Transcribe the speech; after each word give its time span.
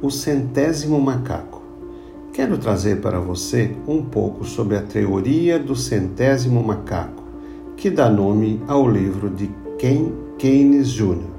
O 0.00 0.10
centésimo 0.10 1.00
macaco. 1.00 1.62
Quero 2.32 2.56
trazer 2.56 3.00
para 3.00 3.20
você 3.20 3.76
um 3.86 4.02
pouco 4.02 4.44
sobre 4.44 4.76
a 4.76 4.82
teoria 4.82 5.58
do 5.58 5.76
centésimo 5.76 6.62
macaco, 6.62 7.22
que 7.76 7.90
dá 7.90 8.08
nome 8.08 8.62
ao 8.66 8.88
livro 8.88 9.28
de 9.28 9.50
Ken 9.78 10.12
Keynes 10.38 10.88
Jr. 10.88 11.30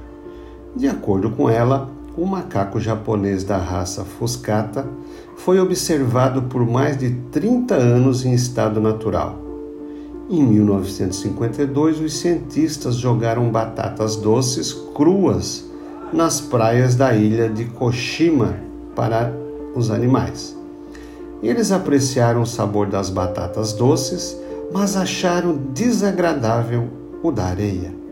De 0.75 0.87
acordo 0.87 1.29
com 1.31 1.49
ela, 1.49 1.89
o 2.15 2.25
macaco 2.25 2.79
japonês 2.79 3.43
da 3.43 3.57
raça 3.57 4.05
Fuscata 4.05 4.87
foi 5.35 5.59
observado 5.59 6.43
por 6.43 6.65
mais 6.65 6.97
de 6.97 7.09
30 7.31 7.73
anos 7.75 8.23
em 8.23 8.33
estado 8.33 8.79
natural. 8.79 9.39
Em 10.29 10.41
1952, 10.41 11.99
os 11.99 12.17
cientistas 12.17 12.95
jogaram 12.95 13.49
batatas 13.49 14.15
doces 14.15 14.71
cruas 14.71 15.65
nas 16.13 16.39
praias 16.39 16.95
da 16.95 17.13
ilha 17.13 17.49
de 17.49 17.65
Koshima 17.65 18.55
para 18.95 19.33
os 19.75 19.89
animais. 19.89 20.55
Eles 21.41 21.71
apreciaram 21.71 22.41
o 22.41 22.47
sabor 22.47 22.87
das 22.87 23.09
batatas 23.09 23.73
doces, 23.73 24.37
mas 24.71 24.95
acharam 24.95 25.57
desagradável 25.73 26.87
o 27.21 27.31
da 27.31 27.45
areia 27.45 28.03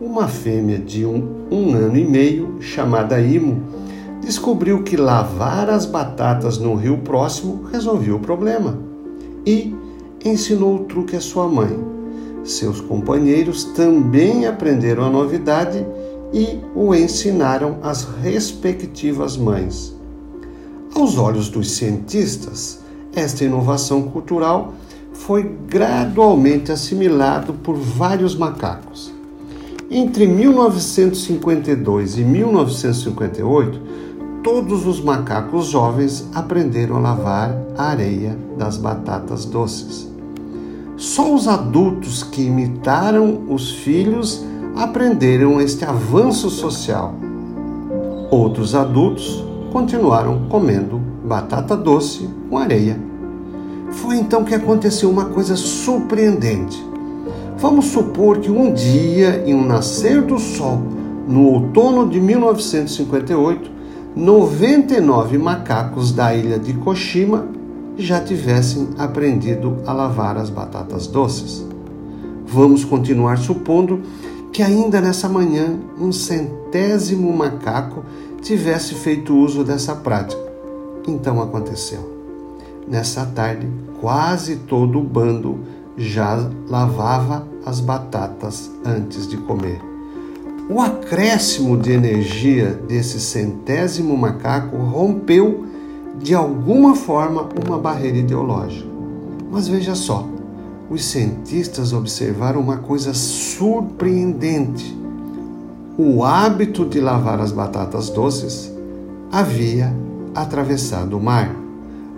uma 0.00 0.28
fêmea 0.28 0.78
de 0.78 1.04
um, 1.04 1.46
um 1.50 1.74
ano 1.74 1.96
e 1.96 2.04
meio, 2.04 2.58
chamada 2.60 3.20
Imo, 3.20 3.62
descobriu 4.20 4.82
que 4.82 4.96
lavar 4.96 5.68
as 5.68 5.86
batatas 5.86 6.58
no 6.58 6.74
rio 6.74 6.98
próximo 6.98 7.64
resolvia 7.72 8.14
o 8.14 8.20
problema 8.20 8.78
e 9.44 9.74
ensinou 10.24 10.76
o 10.76 10.84
truque 10.84 11.16
à 11.16 11.20
sua 11.20 11.48
mãe. 11.48 11.76
Seus 12.44 12.80
companheiros 12.80 13.64
também 13.64 14.46
aprenderam 14.46 15.04
a 15.04 15.10
novidade 15.10 15.84
e 16.32 16.58
o 16.74 16.94
ensinaram 16.94 17.78
às 17.82 18.04
respectivas 18.22 19.36
mães. 19.36 19.96
Aos 20.94 21.18
olhos 21.18 21.48
dos 21.48 21.72
cientistas, 21.72 22.80
esta 23.14 23.44
inovação 23.44 24.02
cultural 24.02 24.74
foi 25.12 25.42
gradualmente 25.68 26.70
assimilado 26.72 27.52
por 27.52 27.76
vários 27.76 28.34
macacos. 28.36 29.12
Entre 29.90 30.26
1952 30.26 32.18
e 32.18 32.24
1958, 32.24 33.80
todos 34.42 34.86
os 34.86 35.00
macacos 35.00 35.66
jovens 35.66 36.28
aprenderam 36.34 36.96
a 36.96 37.00
lavar 37.00 37.56
a 37.76 37.84
areia 37.84 38.36
das 38.56 38.76
batatas 38.76 39.44
doces. 39.44 40.08
Só 40.96 41.34
os 41.34 41.48
adultos 41.48 42.22
que 42.22 42.42
imitaram 42.42 43.44
os 43.48 43.70
filhos 43.70 44.44
aprenderam 44.78 45.60
este 45.60 45.84
avanço 45.84 46.48
social. 46.48 47.12
Outros 48.30 48.76
adultos 48.76 49.44
continuaram 49.72 50.46
comendo 50.48 50.98
batata 51.24 51.76
doce 51.76 52.30
com 52.48 52.56
areia. 52.56 52.96
Foi 53.90 54.16
então 54.16 54.44
que 54.44 54.54
aconteceu 54.54 55.10
uma 55.10 55.24
coisa 55.24 55.56
surpreendente. 55.56 56.86
Vamos 57.58 57.86
supor 57.86 58.38
que 58.38 58.52
um 58.52 58.72
dia, 58.72 59.42
em 59.44 59.52
um 59.52 59.66
nascer 59.66 60.22
do 60.22 60.38
sol, 60.38 60.80
no 61.26 61.46
outono 61.46 62.08
de 62.08 62.20
1958, 62.20 63.70
99 64.14 65.38
macacos 65.38 66.12
da 66.12 66.32
ilha 66.32 66.58
de 66.58 66.72
Koshima 66.74 67.48
já 67.96 68.20
tivessem 68.20 68.90
aprendido 68.96 69.78
a 69.84 69.92
lavar 69.92 70.36
as 70.36 70.50
batatas 70.50 71.08
doces. 71.08 71.66
Vamos 72.46 72.84
continuar 72.84 73.38
supondo 73.38 74.02
que 74.52 74.62
ainda 74.62 75.00
nessa 75.00 75.28
manhã 75.28 75.78
um 76.00 76.10
centésimo 76.12 77.32
macaco 77.32 78.04
tivesse 78.40 78.94
feito 78.94 79.34
uso 79.36 79.64
dessa 79.64 79.94
prática. 79.94 80.40
Então 81.06 81.40
aconteceu. 81.40 82.16
Nessa 82.86 83.26
tarde, 83.26 83.68
quase 84.00 84.56
todo 84.56 84.98
o 84.98 85.04
bando 85.04 85.58
já 85.96 86.48
lavava 86.68 87.46
as 87.64 87.80
batatas 87.80 88.70
antes 88.84 89.28
de 89.28 89.36
comer. 89.36 89.80
O 90.70 90.80
acréscimo 90.80 91.76
de 91.76 91.92
energia 91.92 92.78
desse 92.86 93.18
centésimo 93.18 94.16
macaco 94.16 94.76
rompeu 94.76 95.66
de 96.18 96.34
alguma 96.34 96.94
forma 96.94 97.48
uma 97.66 97.78
barreira 97.78 98.18
ideológica. 98.18 98.86
Mas 99.50 99.66
veja 99.66 99.94
só, 99.94 100.26
os 100.90 101.04
cientistas 101.04 101.92
observaram 101.92 102.60
uma 102.60 102.78
coisa 102.78 103.12
surpreendente. 103.12 104.96
O 105.98 106.24
hábito 106.24 106.84
de 106.84 107.00
lavar 107.00 107.40
as 107.40 107.52
batatas 107.52 108.08
doces 108.08 108.72
havia 109.30 109.94
atravessado 110.34 111.16
o 111.16 111.22
mar. 111.22 111.54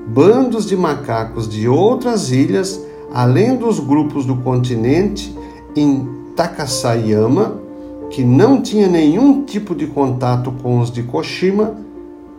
Bandos 0.06 0.66
de 0.66 0.76
macacos 0.76 1.48
de 1.48 1.68
outras 1.68 2.30
ilhas 2.30 2.80
além 3.12 3.56
dos 3.56 3.80
grupos 3.80 4.24
do 4.24 4.36
continente 4.36 5.34
em 5.74 6.08
Takasayama, 6.36 7.60
que 8.08 8.24
não 8.24 8.60
tinha 8.60 8.88
nenhum 8.88 9.44
tipo 9.44 9.74
de 9.74 9.86
contato 9.86 10.52
com 10.62 10.80
os 10.80 10.90
de 10.90 11.02
Koshima, 11.02 11.74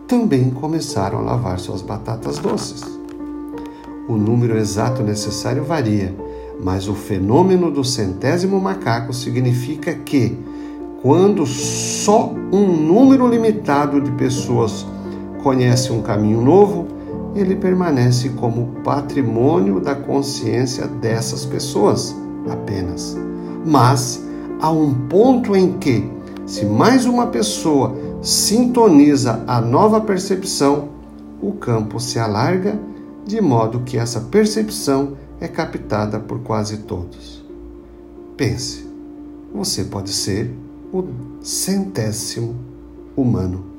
também 0.06 0.50
começaram 0.50 1.18
a 1.18 1.22
lavar 1.22 1.58
suas 1.58 1.82
batatas 1.82 2.38
doces. 2.38 2.82
O 4.08 4.16
número 4.16 4.58
exato 4.58 5.02
necessário 5.02 5.64
varia, 5.64 6.14
mas 6.62 6.88
o 6.88 6.94
fenômeno 6.94 7.70
do 7.70 7.82
centésimo 7.82 8.60
macaco 8.60 9.12
significa 9.12 9.92
que, 9.92 10.38
quando 11.02 11.44
só 11.44 12.32
um 12.52 12.66
número 12.66 13.26
limitado 13.26 14.00
de 14.00 14.12
pessoas 14.12 14.86
conhece 15.42 15.92
um 15.92 16.00
caminho 16.00 16.40
novo, 16.40 16.86
ele 17.34 17.56
permanece 17.56 18.28
como 18.30 18.80
patrimônio 18.84 19.80
da 19.80 19.96
consciência 19.96 20.86
dessas 20.86 21.44
pessoas 21.44 22.14
apenas. 22.48 23.18
Mas 23.66 24.22
há 24.60 24.70
um 24.70 24.94
ponto 25.08 25.56
em 25.56 25.72
que, 25.72 26.08
se 26.46 26.64
mais 26.64 27.06
uma 27.06 27.26
pessoa 27.26 27.96
sintoniza 28.22 29.42
a 29.48 29.60
nova 29.60 30.00
percepção, 30.00 30.90
o 31.40 31.52
campo 31.52 31.98
se 31.98 32.20
alarga 32.20 32.78
de 33.26 33.40
modo 33.40 33.80
que 33.80 33.98
essa 33.98 34.20
percepção 34.20 35.14
é 35.42 35.48
captada 35.48 36.20
por 36.20 36.38
quase 36.38 36.78
todos. 36.78 37.44
Pense, 38.36 38.86
você 39.52 39.82
pode 39.82 40.10
ser 40.10 40.54
o 40.92 41.04
centésimo 41.42 42.54
humano. 43.16 43.71